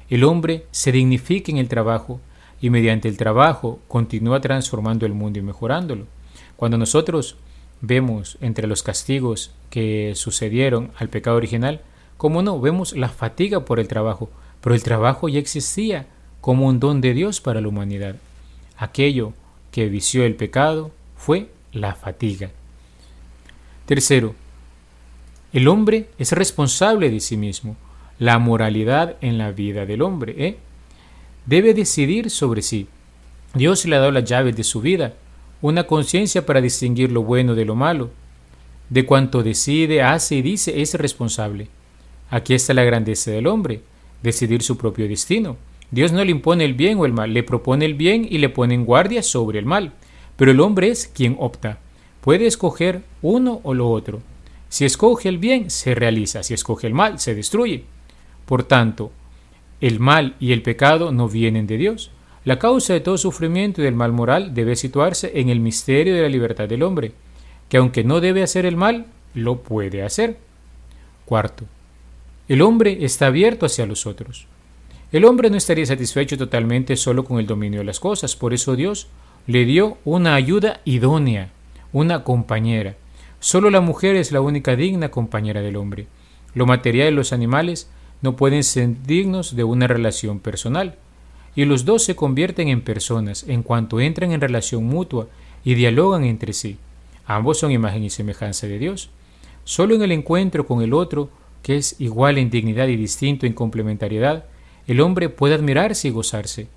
El 0.09 0.23
hombre 0.23 0.65
se 0.71 0.91
dignifica 0.91 1.51
en 1.51 1.57
el 1.57 1.67
trabajo 1.67 2.19
y 2.65 2.71
mediante 2.71 3.07
el 3.07 3.15
trabajo 3.15 3.79
continúa 3.87 4.41
transformando 4.41 5.05
el 5.05 5.13
mundo 5.13 5.37
y 5.37 5.43
mejorándolo. 5.43 6.07
Cuando 6.55 6.79
nosotros 6.79 7.35
vemos 7.81 8.39
entre 8.41 8.65
los 8.65 8.81
castigos 8.81 9.51
que 9.69 10.13
sucedieron 10.15 10.89
al 10.97 11.09
pecado 11.09 11.37
original, 11.37 11.81
como 12.17 12.41
no, 12.41 12.59
vemos 12.59 12.97
la 12.97 13.09
fatiga 13.09 13.65
por 13.65 13.79
el 13.79 13.87
trabajo, 13.87 14.31
pero 14.61 14.73
el 14.73 14.81
trabajo 14.81 15.29
ya 15.29 15.37
existía 15.37 16.07
como 16.41 16.65
un 16.65 16.79
don 16.79 17.01
de 17.01 17.13
Dios 17.13 17.39
para 17.39 17.61
la 17.61 17.67
humanidad. 17.67 18.15
Aquello 18.77 19.33
que 19.69 19.87
vició 19.87 20.23
el 20.23 20.33
pecado 20.33 20.89
fue 21.15 21.51
la 21.71 21.93
fatiga. 21.93 22.49
Tercero, 23.85 24.33
el 25.53 25.67
hombre 25.67 26.09
es 26.17 26.31
responsable 26.31 27.11
de 27.11 27.19
sí 27.19 27.37
mismo. 27.37 27.75
La 28.17 28.39
moralidad 28.39 29.17
en 29.21 29.37
la 29.37 29.51
vida 29.51 29.85
del 29.85 30.01
hombre 30.01 30.33
¿eh? 30.39 30.57
Debe 31.45 31.73
decidir 31.73 32.29
sobre 32.29 32.61
sí. 32.61 32.87
Dios 33.53 33.85
le 33.85 33.95
ha 33.95 33.99
dado 33.99 34.11
las 34.11 34.25
llaves 34.25 34.55
de 34.55 34.63
su 34.63 34.81
vida, 34.81 35.13
una 35.61 35.85
conciencia 35.85 36.45
para 36.45 36.61
distinguir 36.61 37.11
lo 37.11 37.23
bueno 37.23 37.55
de 37.55 37.65
lo 37.65 37.75
malo. 37.75 38.09
De 38.89 39.05
cuanto 39.05 39.43
decide, 39.43 40.01
hace 40.01 40.35
y 40.35 40.41
dice 40.41 40.81
es 40.81 40.93
responsable. 40.95 41.67
Aquí 42.29 42.53
está 42.53 42.73
la 42.73 42.83
grandeza 42.83 43.31
del 43.31 43.47
hombre, 43.47 43.81
decidir 44.21 44.61
su 44.61 44.77
propio 44.77 45.07
destino. 45.07 45.57
Dios 45.91 46.11
no 46.11 46.23
le 46.23 46.31
impone 46.31 46.65
el 46.65 46.73
bien 46.73 46.97
o 46.97 47.05
el 47.05 47.13
mal, 47.13 47.33
le 47.33 47.43
propone 47.43 47.85
el 47.85 47.93
bien 47.93 48.27
y 48.29 48.39
le 48.39 48.49
pone 48.49 48.73
en 48.73 48.85
guardia 48.85 49.23
sobre 49.23 49.59
el 49.59 49.65
mal. 49.65 49.93
Pero 50.35 50.51
el 50.51 50.59
hombre 50.59 50.89
es 50.89 51.07
quien 51.07 51.35
opta. 51.39 51.79
Puede 52.21 52.47
escoger 52.47 53.03
uno 53.21 53.61
o 53.63 53.73
lo 53.73 53.89
otro. 53.89 54.21
Si 54.67 54.83
escoge 54.83 55.29
el 55.29 55.37
bien, 55.37 55.69
se 55.69 55.95
realiza. 55.95 56.43
Si 56.43 56.53
escoge 56.53 56.87
el 56.87 56.93
mal, 56.93 57.19
se 57.19 57.35
destruye. 57.35 57.85
Por 58.45 58.63
tanto, 58.63 59.11
el 59.81 59.99
mal 59.99 60.35
y 60.39 60.51
el 60.51 60.61
pecado 60.61 61.11
no 61.11 61.27
vienen 61.27 61.67
de 61.67 61.77
Dios. 61.77 62.11
La 62.43 62.59
causa 62.59 62.93
de 62.93 62.99
todo 62.99 63.17
sufrimiento 63.17 63.81
y 63.81 63.85
del 63.85 63.95
mal 63.95 64.11
moral 64.11 64.53
debe 64.53 64.75
situarse 64.75 65.39
en 65.39 65.49
el 65.49 65.59
misterio 65.59 66.15
de 66.15 66.21
la 66.21 66.29
libertad 66.29 66.67
del 66.67 66.83
hombre, 66.83 67.11
que 67.69 67.77
aunque 67.77 68.03
no 68.03 68.21
debe 68.21 68.43
hacer 68.43 68.65
el 68.65 68.77
mal, 68.77 69.07
lo 69.33 69.61
puede 69.61 70.03
hacer. 70.03 70.37
Cuarto, 71.25 71.65
el 72.47 72.61
hombre 72.61 72.99
está 73.01 73.27
abierto 73.27 73.65
hacia 73.65 73.87
los 73.87 74.05
otros. 74.05 74.47
El 75.11 75.25
hombre 75.25 75.49
no 75.49 75.57
estaría 75.57 75.85
satisfecho 75.85 76.37
totalmente 76.37 76.95
solo 76.95 77.23
con 77.25 77.39
el 77.39 77.47
dominio 77.47 77.79
de 77.79 77.85
las 77.85 77.99
cosas, 77.99 78.35
por 78.35 78.53
eso 78.53 78.75
Dios 78.75 79.07
le 79.47 79.65
dio 79.65 79.97
una 80.05 80.35
ayuda 80.35 80.81
idónea, 80.85 81.49
una 81.93 82.23
compañera. 82.23 82.95
Solo 83.39 83.69
la 83.69 83.81
mujer 83.81 84.15
es 84.15 84.31
la 84.31 84.41
única 84.41 84.75
digna 84.75 85.09
compañera 85.09 85.61
del 85.61 85.75
hombre. 85.75 86.07
Lo 86.53 86.65
material 86.65 87.13
y 87.13 87.15
los 87.15 87.33
animales 87.33 87.89
no 88.25 88.35
pueden 88.35 88.63
ser 88.63 89.03
dignos 89.03 89.55
de 89.55 89.63
una 89.63 89.87
relación 89.87 90.39
personal, 90.39 90.95
y 91.55 91.63
los 91.63 91.85
dos 91.85 92.03
se 92.03 92.15
convierten 92.15 92.67
en 92.67 92.81
personas 92.81 93.45
en 93.47 93.61
cuanto 93.61 94.01
entran 94.01 94.31
en 94.31 94.41
relación 94.41 94.83
mutua 94.83 95.27
y 95.63 95.75
dialogan 95.75 96.25
entre 96.25 96.51
sí. 96.51 96.77
Ambos 97.27 97.59
son 97.59 97.71
imagen 97.71 98.03
y 98.03 98.09
semejanza 98.09 98.65
de 98.67 98.79
Dios. 98.79 99.11
Solo 99.63 99.93
en 99.93 100.01
el 100.01 100.11
encuentro 100.11 100.65
con 100.65 100.81
el 100.81 100.93
otro, 100.93 101.29
que 101.61 101.77
es 101.77 101.95
igual 101.99 102.39
en 102.39 102.49
dignidad 102.49 102.87
y 102.87 102.95
distinto 102.95 103.45
en 103.45 103.53
complementariedad, 103.53 104.45
el 104.87 105.01
hombre 105.01 105.29
puede 105.29 105.53
admirarse 105.53 106.07
y 106.07 106.11
gozarse. 106.11 106.67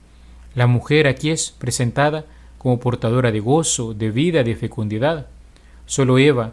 La 0.55 0.67
mujer 0.67 1.07
aquí 1.07 1.31
es 1.31 1.51
presentada 1.51 2.27
como 2.59 2.79
portadora 2.79 3.33
de 3.33 3.41
gozo, 3.41 3.95
de 3.95 4.11
vida, 4.11 4.43
de 4.43 4.55
fecundidad. 4.55 5.27
Solo 5.87 6.19
Eva, 6.19 6.53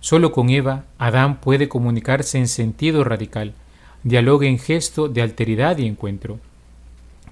solo 0.00 0.32
con 0.32 0.48
Eva, 0.48 0.84
Adán 0.98 1.40
puede 1.40 1.68
comunicarse 1.68 2.38
en 2.38 2.48
sentido 2.48 3.04
radical, 3.04 3.52
dialoga 4.02 4.46
en 4.46 4.58
gesto 4.58 5.08
de 5.08 5.22
alteridad 5.22 5.78
y 5.78 5.86
encuentro. 5.86 6.38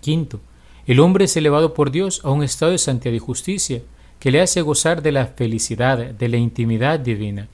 Quinto, 0.00 0.40
el 0.86 1.00
hombre 1.00 1.24
es 1.24 1.36
elevado 1.36 1.72
por 1.72 1.90
Dios 1.90 2.20
a 2.24 2.30
un 2.30 2.42
estado 2.42 2.72
de 2.72 2.78
santidad 2.78 3.14
y 3.14 3.18
justicia 3.18 3.82
que 4.18 4.30
le 4.30 4.40
hace 4.40 4.60
gozar 4.60 5.02
de 5.02 5.12
la 5.12 5.26
felicidad, 5.26 5.98
de 5.98 6.28
la 6.28 6.36
intimidad 6.36 6.98
divina. 7.00 7.48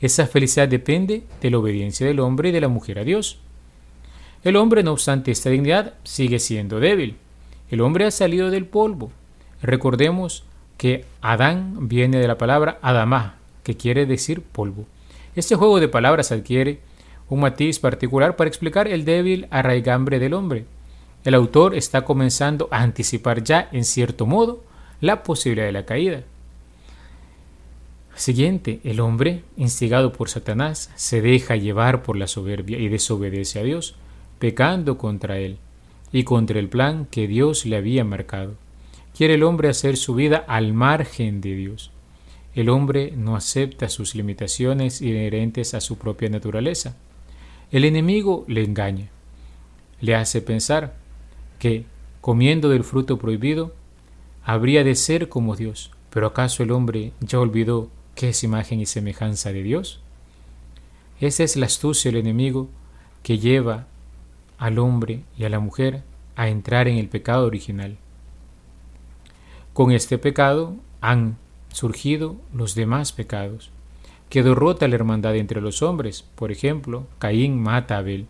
Esa 0.00 0.26
felicidad 0.26 0.68
depende 0.68 1.22
de 1.40 1.50
la 1.50 1.58
obediencia 1.58 2.06
del 2.06 2.20
hombre 2.20 2.50
y 2.50 2.52
de 2.52 2.60
la 2.60 2.68
mujer 2.68 2.98
a 2.98 3.04
Dios. 3.04 3.38
El 4.42 4.56
hombre, 4.56 4.82
no 4.82 4.92
obstante 4.92 5.30
esta 5.30 5.48
dignidad, 5.48 5.94
sigue 6.04 6.38
siendo 6.38 6.78
débil. 6.78 7.16
El 7.70 7.80
hombre 7.80 8.04
ha 8.04 8.10
salido 8.10 8.50
del 8.50 8.66
polvo. 8.66 9.10
Recordemos 9.62 10.44
que 10.76 11.06
Adán 11.22 11.88
viene 11.88 12.18
de 12.18 12.28
la 12.28 12.36
palabra 12.36 12.78
Adamá, 12.82 13.36
que 13.62 13.76
quiere 13.76 14.04
decir 14.04 14.42
polvo. 14.42 14.84
Este 15.34 15.56
juego 15.56 15.80
de 15.80 15.88
palabras 15.88 16.32
adquiere 16.32 16.80
un 17.34 17.40
matiz 17.40 17.80
particular 17.80 18.36
para 18.36 18.48
explicar 18.48 18.86
el 18.86 19.04
débil 19.04 19.48
arraigambre 19.50 20.18
del 20.20 20.34
hombre. 20.34 20.64
El 21.24 21.34
autor 21.34 21.74
está 21.74 22.04
comenzando 22.04 22.68
a 22.70 22.82
anticipar 22.82 23.42
ya, 23.42 23.68
en 23.72 23.84
cierto 23.84 24.24
modo, 24.24 24.62
la 25.00 25.22
posibilidad 25.22 25.66
de 25.66 25.72
la 25.72 25.84
caída. 25.84 26.22
Siguiente, 28.14 28.80
el 28.84 29.00
hombre, 29.00 29.42
instigado 29.56 30.12
por 30.12 30.28
Satanás, 30.28 30.90
se 30.94 31.20
deja 31.20 31.56
llevar 31.56 32.04
por 32.04 32.16
la 32.16 32.28
soberbia 32.28 32.78
y 32.78 32.88
desobedece 32.88 33.58
a 33.58 33.64
Dios 33.64 33.96
pecando 34.38 34.96
contra 34.96 35.38
él 35.38 35.58
y 36.12 36.22
contra 36.22 36.60
el 36.60 36.68
plan 36.68 37.06
que 37.10 37.26
Dios 37.26 37.66
le 37.66 37.76
había 37.76 38.04
marcado. 38.04 38.54
Quiere 39.16 39.34
el 39.34 39.42
hombre 39.42 39.68
hacer 39.68 39.96
su 39.96 40.14
vida 40.14 40.44
al 40.46 40.72
margen 40.72 41.40
de 41.40 41.56
Dios. 41.56 41.90
El 42.54 42.68
hombre 42.68 43.12
no 43.16 43.34
acepta 43.34 43.88
sus 43.88 44.14
limitaciones 44.14 45.02
inherentes 45.02 45.74
a 45.74 45.80
su 45.80 45.98
propia 45.98 46.28
naturaleza. 46.28 46.96
El 47.74 47.84
enemigo 47.84 48.44
le 48.46 48.62
engaña, 48.62 49.08
le 50.00 50.14
hace 50.14 50.40
pensar 50.40 50.94
que, 51.58 51.86
comiendo 52.20 52.68
del 52.68 52.84
fruto 52.84 53.18
prohibido, 53.18 53.74
habría 54.44 54.84
de 54.84 54.94
ser 54.94 55.28
como 55.28 55.56
Dios. 55.56 55.90
Pero 56.08 56.28
¿acaso 56.28 56.62
el 56.62 56.70
hombre 56.70 57.10
ya 57.18 57.40
olvidó 57.40 57.90
que 58.14 58.28
es 58.28 58.44
imagen 58.44 58.78
y 58.78 58.86
semejanza 58.86 59.52
de 59.52 59.64
Dios? 59.64 60.00
Esa 61.18 61.42
es 61.42 61.56
la 61.56 61.66
astucia 61.66 62.12
del 62.12 62.20
enemigo 62.20 62.68
que 63.24 63.40
lleva 63.40 63.88
al 64.56 64.78
hombre 64.78 65.24
y 65.36 65.42
a 65.42 65.48
la 65.48 65.58
mujer 65.58 66.04
a 66.36 66.46
entrar 66.46 66.86
en 66.86 66.98
el 66.98 67.08
pecado 67.08 67.44
original. 67.44 67.98
Con 69.72 69.90
este 69.90 70.16
pecado 70.16 70.76
han 71.00 71.38
surgido 71.72 72.36
los 72.52 72.76
demás 72.76 73.10
pecados, 73.10 73.72
que 74.28 74.42
derrota 74.42 74.88
la 74.88 74.94
hermandad 74.94 75.36
entre 75.36 75.60
los 75.60 75.82
hombres. 75.82 76.24
Por 76.34 76.50
ejemplo, 76.50 77.06
Caín 77.18 77.60
mata 77.60 77.96
a 77.96 77.98
Abel, 77.98 78.26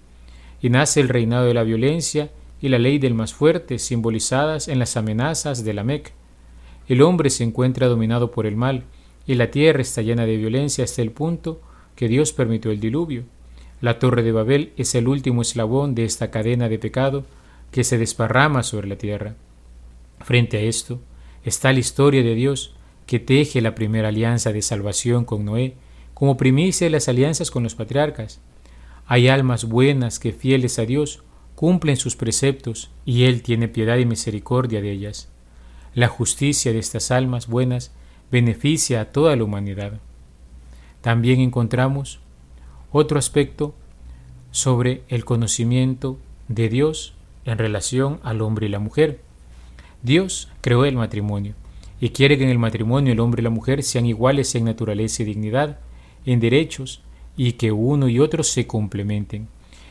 y 0.61 0.71
nace 0.71 1.01
el 1.01 1.09
reinado 1.09 1.47
de 1.47 1.55
la 1.55 1.63
violencia 1.63 2.31
y 2.61 2.69
la 2.69 2.79
ley 2.79 2.99
del 2.99 3.15
más 3.15 3.35
fuerte, 3.35 3.79
simbolizadas 3.79 4.69
en 4.69 4.79
las 4.79 4.97
amenazas 4.97 5.65
de 5.65 5.75
la 5.75 5.85
Mec. 5.85 6.13
El 6.89 7.03
hombre 7.03 7.31
se 7.31 7.45
encuentra 7.45 7.89
dominado 7.89 8.31
por 8.31 8.47
el 8.47 8.57
mal 8.57 8.85
y 9.27 9.35
la 9.35 9.51
tierra 9.51 9.83
está 9.83 10.03
llena 10.03 10.27
de 10.27 10.37
violencia 10.37 10.85
hasta 10.85 11.03
el 11.03 11.11
punto 11.11 11.61
que 11.97 12.09
Dios 12.09 12.33
permitió 12.33 12.71
el 12.71 12.81
diluvio. 12.81 13.25
La 13.81 13.99
torre 13.99 14.23
de 14.23 14.33
Babel 14.33 14.73
es 14.77 14.95
el 14.95 15.09
último 15.09 15.43
eslabón 15.43 15.95
de 15.95 16.05
esta 16.05 16.31
cadena 16.31 16.69
de 16.69 16.79
pecado 16.79 17.25
que 17.71 17.85
se 17.85 17.99
desparrama 17.99 18.63
sobre 18.63 18.89
la 18.89 18.97
tierra. 18.97 19.35
Frente 20.21 20.57
a 20.57 20.61
esto 20.61 21.01
está 21.45 21.73
la 21.73 21.81
historia 21.81 22.23
de 22.23 22.35
Dios 22.35 22.75
que 23.07 23.19
teje 23.19 23.61
la 23.61 23.75
primera 23.75 24.09
alianza 24.09 24.53
de 24.53 24.63
salvación 24.63 25.25
con 25.25 25.45
Noé, 25.45 25.75
como 26.15 26.37
primicia 26.37 26.87
de 26.87 26.91
las 26.91 27.09
alianzas 27.09 27.51
con 27.51 27.63
los 27.63 27.75
patriarcas. 27.75 28.41
Hay 29.07 29.29
almas 29.29 29.65
buenas 29.65 30.19
que 30.19 30.33
fieles 30.33 30.79
a 30.79 30.87
Dios 30.87 31.23
cumplen 31.55 31.97
sus 31.97 32.17
preceptos 32.17 32.91
y 33.05 33.25
Él 33.25 33.43
tiene 33.43 33.69
piedad 33.69 33.99
y 33.99 34.07
misericordia 34.07 34.81
de 34.81 34.91
ellas. 34.91 35.29
La 35.95 36.09
justicia 36.09 36.73
de 36.73 36.79
estas 36.79 37.11
almas 37.11 37.47
buenas 37.47 37.93
beneficia 38.31 39.01
a 39.01 39.05
toda 39.07 39.37
la 39.37 39.45
humanidad. 39.45 40.01
También 41.01 41.41
encontramos 41.41 42.21
otro 42.91 43.19
aspecto 43.19 43.75
sobre 44.51 45.03
el 45.09 45.25
conocimiento 45.25 46.19
de 46.49 46.69
Dios 46.69 47.15
en 47.45 47.59
relación 47.59 48.21
al 48.23 48.41
hombre 48.41 48.67
y 48.67 48.71
la 48.71 48.79
mujer. 48.79 49.21
Dios 50.03 50.49
creó 50.61 50.85
el 50.85 50.97
matrimonio 50.97 51.55
y 52.01 52.11
quiere 52.11 52.39
que 52.39 52.45
en 52.45 52.51
el 52.51 52.59
matrimonio 52.59 53.13
el 53.13 53.21
hombre 53.21 53.41
y 53.41 53.45
la 53.45 53.51
mujer 53.51 53.83
sean 53.83 54.07
iguales 54.07 54.55
en 54.55 54.65
naturaleza 54.65 55.23
y 55.23 55.27
dignidad, 55.27 55.79
en 56.27 56.41
derechos, 56.41 57.03
y 57.37 57.53
que 57.53 57.73
uno 57.73 58.09
y 58.09 58.21
otro 58.21 58.43
se 58.43 58.67
complementen. 58.67 59.49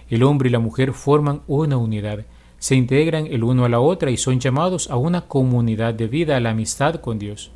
El 0.09 0.23
hombre 0.23 0.49
y 0.49 0.51
la 0.51 0.59
mujer 0.59 0.93
forman 0.93 1.41
una 1.47 1.77
unidad, 1.77 2.25
se 2.63 2.75
integran 2.75 3.27
el 3.27 3.43
uno 3.43 3.65
a 3.65 3.69
la 3.69 3.81
otra 3.81 4.09
y 4.09 4.15
son 4.15 4.39
llamados 4.39 4.89
a 4.89 4.95
una 4.95 5.27
comunidad 5.27 5.93
de 5.93 6.07
vida, 6.07 6.37
a 6.37 6.39
la 6.39 6.51
amistad 6.51 6.95
con 6.95 7.19
Dios. 7.19 7.51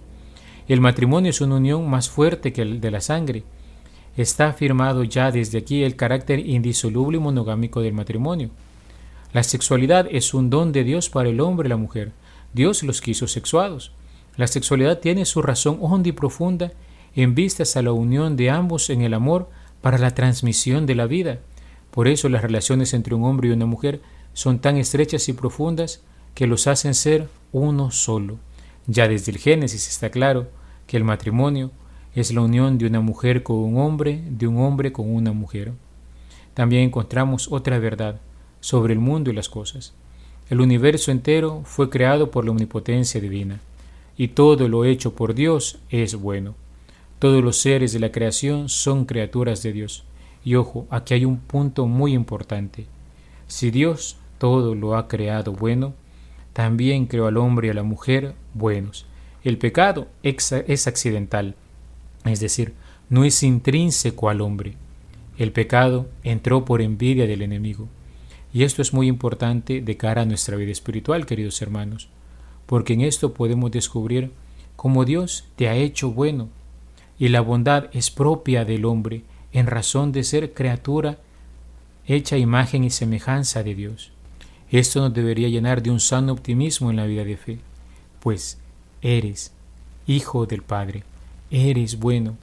El 0.67 0.81
matrimonio 0.81 1.29
es 1.29 1.39
una 1.39 1.55
unión 1.55 1.89
más 1.89 2.09
fuerte 2.09 2.51
que 2.51 2.61
el 2.61 2.81
de 2.81 2.91
la 2.91 2.99
sangre. 2.99 3.43
Está 4.17 4.49
afirmado 4.49 5.05
ya 5.05 5.31
desde 5.31 5.59
aquí 5.59 5.83
el 5.83 5.95
carácter 5.95 6.39
indisoluble 6.39 7.19
y 7.19 7.21
monogámico 7.21 7.79
del 7.79 7.93
matrimonio. 7.93 8.49
La 9.31 9.43
sexualidad 9.43 10.07
es 10.11 10.33
un 10.33 10.49
don 10.49 10.73
de 10.73 10.83
Dios 10.83 11.09
para 11.09 11.29
el 11.29 11.39
hombre 11.39 11.67
y 11.67 11.69
la 11.69 11.77
mujer. 11.77 12.11
Dios 12.51 12.83
los 12.83 12.99
quiso 12.99 13.27
sexuados. 13.27 13.93
La 14.35 14.47
sexualidad 14.47 14.99
tiene 14.99 15.23
su 15.23 15.41
razón 15.41 15.77
honda 15.79 16.09
y 16.09 16.11
profunda 16.11 16.73
en 17.17 17.33
vistas 17.33 17.75
a 17.75 17.81
la 17.81 17.93
unión 17.93 18.37
de 18.37 18.51
ambos 18.51 18.91
en 18.91 19.01
el 19.01 19.15
amor 19.15 19.49
para 19.81 19.97
la 19.97 20.13
transmisión 20.13 20.85
de 20.85 20.93
la 20.93 21.07
vida. 21.07 21.39
Por 21.89 22.07
eso 22.07 22.29
las 22.29 22.43
relaciones 22.43 22.93
entre 22.93 23.15
un 23.15 23.23
hombre 23.23 23.49
y 23.49 23.51
una 23.51 23.65
mujer 23.65 24.01
son 24.33 24.59
tan 24.59 24.77
estrechas 24.77 25.27
y 25.27 25.33
profundas 25.33 26.03
que 26.35 26.45
los 26.45 26.67
hacen 26.67 26.93
ser 26.93 27.27
uno 27.51 27.89
solo. 27.89 28.37
Ya 28.85 29.07
desde 29.07 29.31
el 29.31 29.39
Génesis 29.39 29.87
está 29.87 30.11
claro 30.11 30.47
que 30.85 30.95
el 30.95 31.03
matrimonio 31.03 31.71
es 32.13 32.31
la 32.31 32.41
unión 32.41 32.77
de 32.77 32.85
una 32.85 33.01
mujer 33.01 33.41
con 33.41 33.57
un 33.57 33.79
hombre, 33.79 34.21
de 34.29 34.45
un 34.45 34.59
hombre 34.59 34.91
con 34.91 35.11
una 35.11 35.31
mujer. 35.31 35.73
También 36.53 36.83
encontramos 36.83 37.51
otra 37.51 37.79
verdad 37.79 38.21
sobre 38.59 38.93
el 38.93 38.99
mundo 38.99 39.31
y 39.31 39.33
las 39.33 39.49
cosas. 39.49 39.95
El 40.51 40.61
universo 40.61 41.09
entero 41.09 41.63
fue 41.65 41.89
creado 41.89 42.29
por 42.29 42.45
la 42.45 42.51
omnipotencia 42.51 43.19
divina, 43.19 43.59
y 44.17 44.27
todo 44.27 44.69
lo 44.69 44.85
hecho 44.85 45.15
por 45.15 45.33
Dios 45.33 45.79
es 45.89 46.13
bueno. 46.13 46.53
Todos 47.19 47.43
los 47.43 47.57
seres 47.57 47.93
de 47.93 47.99
la 47.99 48.11
creación 48.11 48.69
son 48.69 49.05
criaturas 49.05 49.63
de 49.63 49.73
Dios. 49.73 50.03
Y 50.43 50.55
ojo, 50.55 50.85
aquí 50.89 51.15
hay 51.15 51.25
un 51.25 51.37
punto 51.37 51.87
muy 51.87 52.13
importante. 52.13 52.85
Si 53.47 53.71
Dios 53.71 54.17
todo 54.37 54.75
lo 54.75 54.95
ha 54.95 55.07
creado 55.07 55.51
bueno, 55.53 55.93
también 56.53 57.07
creó 57.07 57.27
al 57.27 57.37
hombre 57.37 57.67
y 57.67 57.71
a 57.71 57.73
la 57.73 57.83
mujer 57.83 58.35
buenos. 58.53 59.05
El 59.43 59.57
pecado 59.57 60.07
es 60.23 60.87
accidental, 60.87 61.55
es 62.25 62.39
decir, 62.39 62.73
no 63.09 63.23
es 63.23 63.41
intrínseco 63.43 64.29
al 64.29 64.41
hombre. 64.41 64.75
El 65.37 65.51
pecado 65.51 66.07
entró 66.23 66.65
por 66.65 66.81
envidia 66.81 67.27
del 67.27 67.41
enemigo. 67.41 67.87
Y 68.53 68.63
esto 68.63 68.81
es 68.81 68.93
muy 68.93 69.07
importante 69.07 69.81
de 69.81 69.97
cara 69.97 70.23
a 70.23 70.25
nuestra 70.25 70.55
vida 70.55 70.71
espiritual, 70.71 71.25
queridos 71.25 71.61
hermanos, 71.61 72.09
porque 72.65 72.93
en 72.93 73.01
esto 73.01 73.33
podemos 73.33 73.71
descubrir 73.71 74.31
cómo 74.75 75.05
Dios 75.05 75.45
te 75.55 75.67
ha 75.67 75.75
hecho 75.75 76.11
bueno, 76.11 76.49
y 77.19 77.29
la 77.29 77.41
bondad 77.41 77.89
es 77.93 78.11
propia 78.11 78.65
del 78.65 78.85
hombre 78.85 79.23
en 79.51 79.67
razón 79.67 80.11
de 80.11 80.23
ser 80.23 80.53
criatura 80.53 81.17
hecha 82.05 82.37
imagen 82.37 82.83
y 82.83 82.89
semejanza 82.89 83.63
de 83.63 83.75
Dios. 83.75 84.11
Esto 84.69 85.01
nos 85.01 85.13
debería 85.13 85.49
llenar 85.49 85.81
de 85.81 85.91
un 85.91 85.99
sano 85.99 86.33
optimismo 86.33 86.89
en 86.89 86.97
la 86.97 87.05
vida 87.05 87.23
de 87.23 87.37
fe, 87.37 87.59
pues 88.19 88.57
eres 89.01 89.51
hijo 90.05 90.45
del 90.45 90.61
Padre, 90.61 91.03
eres 91.51 91.99
bueno, 91.99 92.37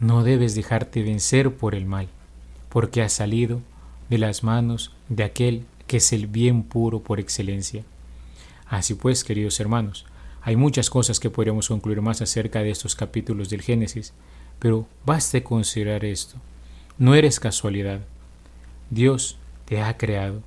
no 0.00 0.22
debes 0.22 0.54
dejarte 0.54 1.02
vencer 1.02 1.54
por 1.54 1.74
el 1.74 1.86
mal, 1.86 2.08
porque 2.68 3.02
has 3.02 3.12
salido 3.12 3.60
de 4.08 4.18
las 4.18 4.42
manos 4.42 4.92
de 5.08 5.24
aquel 5.24 5.64
que 5.86 5.98
es 5.98 6.12
el 6.12 6.26
bien 6.26 6.62
puro 6.62 7.00
por 7.00 7.20
excelencia. 7.20 7.84
Así 8.66 8.94
pues, 8.94 9.24
queridos 9.24 9.60
hermanos, 9.60 10.06
hay 10.42 10.56
muchas 10.56 10.90
cosas 10.90 11.20
que 11.20 11.30
podríamos 11.30 11.68
concluir 11.68 12.00
más 12.00 12.20
acerca 12.20 12.62
de 12.62 12.70
estos 12.70 12.94
capítulos 12.94 13.48
del 13.48 13.62
Génesis, 13.62 14.12
pero 14.58 14.86
baste 15.06 15.42
considerar 15.42 16.04
esto. 16.04 16.36
No 16.98 17.14
eres 17.14 17.40
casualidad. 17.40 18.00
Dios 18.90 19.38
te 19.66 19.80
ha 19.80 19.96
creado 19.96 20.42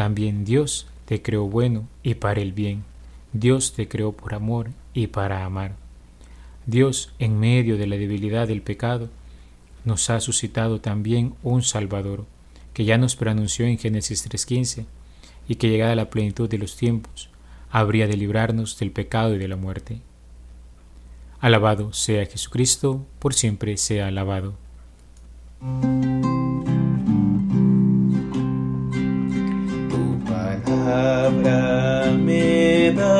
también 0.00 0.46
Dios 0.46 0.86
te 1.04 1.20
creó 1.20 1.44
bueno 1.46 1.86
y 2.02 2.14
para 2.14 2.40
el 2.40 2.52
bien. 2.52 2.84
Dios 3.34 3.74
te 3.74 3.86
creó 3.86 4.12
por 4.12 4.32
amor 4.32 4.70
y 4.94 5.08
para 5.08 5.44
amar. 5.44 5.76
Dios, 6.64 7.12
en 7.18 7.38
medio 7.38 7.76
de 7.76 7.86
la 7.86 7.96
debilidad 7.96 8.48
del 8.48 8.62
pecado, 8.62 9.10
nos 9.84 10.08
ha 10.10 10.20
suscitado 10.20 10.80
también 10.80 11.34
un 11.42 11.62
Salvador, 11.62 12.24
que 12.74 12.84
ya 12.84 12.96
nos 12.96 13.16
pronunció 13.16 13.66
en 13.66 13.78
Génesis 13.78 14.26
3.15, 14.28 14.86
y 15.48 15.56
que 15.56 15.68
llegada 15.68 15.92
a 15.92 15.96
la 15.96 16.10
plenitud 16.10 16.48
de 16.48 16.58
los 16.58 16.76
tiempos, 16.76 17.28
habría 17.70 18.06
de 18.06 18.16
librarnos 18.16 18.78
del 18.78 18.90
pecado 18.90 19.34
y 19.34 19.38
de 19.38 19.48
la 19.48 19.56
muerte. 19.56 20.00
Alabado 21.40 21.92
sea 21.92 22.26
Jesucristo, 22.26 23.06
por 23.18 23.34
siempre 23.34 23.76
sea 23.76 24.08
alabado. 24.08 24.54
palabra 30.90 32.10
me 32.12 32.92
da 32.92 33.19